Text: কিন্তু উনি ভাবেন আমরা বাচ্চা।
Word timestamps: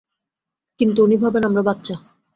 কিন্তু 0.79 0.99
উনি 1.03 1.15
ভাবেন 1.17 1.43
আমরা 1.43 1.61
বাচ্চা। 1.61 1.95